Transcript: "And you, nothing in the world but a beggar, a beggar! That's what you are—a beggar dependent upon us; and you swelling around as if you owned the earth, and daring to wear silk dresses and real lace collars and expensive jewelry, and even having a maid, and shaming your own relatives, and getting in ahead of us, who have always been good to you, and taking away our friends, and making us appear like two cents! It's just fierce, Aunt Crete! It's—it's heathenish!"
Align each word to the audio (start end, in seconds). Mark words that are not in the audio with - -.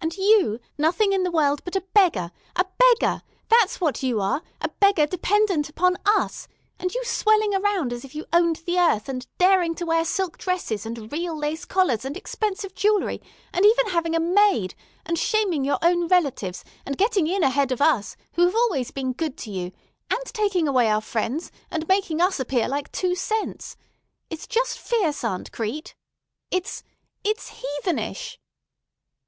"And 0.00 0.16
you, 0.16 0.58
nothing 0.76 1.12
in 1.12 1.22
the 1.22 1.30
world 1.30 1.62
but 1.64 1.76
a 1.76 1.82
beggar, 1.94 2.32
a 2.56 2.66
beggar! 2.78 3.22
That's 3.48 3.80
what 3.80 4.02
you 4.02 4.20
are—a 4.20 4.68
beggar 4.80 5.06
dependent 5.06 5.68
upon 5.68 5.98
us; 6.04 6.48
and 6.80 6.92
you 6.92 7.04
swelling 7.04 7.54
around 7.54 7.92
as 7.92 8.04
if 8.04 8.12
you 8.12 8.26
owned 8.32 8.56
the 8.66 8.80
earth, 8.80 9.08
and 9.08 9.24
daring 9.38 9.76
to 9.76 9.86
wear 9.86 10.04
silk 10.04 10.36
dresses 10.36 10.84
and 10.84 11.12
real 11.12 11.38
lace 11.38 11.64
collars 11.64 12.04
and 12.04 12.16
expensive 12.16 12.74
jewelry, 12.74 13.22
and 13.52 13.64
even 13.64 13.86
having 13.90 14.16
a 14.16 14.18
maid, 14.18 14.74
and 15.06 15.16
shaming 15.16 15.64
your 15.64 15.78
own 15.80 16.08
relatives, 16.08 16.64
and 16.84 16.98
getting 16.98 17.28
in 17.28 17.44
ahead 17.44 17.70
of 17.70 17.80
us, 17.80 18.16
who 18.32 18.42
have 18.44 18.56
always 18.56 18.90
been 18.90 19.12
good 19.12 19.36
to 19.38 19.50
you, 19.52 19.70
and 20.10 20.20
taking 20.24 20.66
away 20.66 20.90
our 20.90 21.00
friends, 21.00 21.52
and 21.70 21.86
making 21.86 22.20
us 22.20 22.40
appear 22.40 22.66
like 22.66 22.90
two 22.90 23.14
cents! 23.14 23.76
It's 24.28 24.48
just 24.48 24.76
fierce, 24.80 25.22
Aunt 25.22 25.52
Crete! 25.52 25.94
It's—it's 26.50 27.62
heathenish!" 27.62 28.40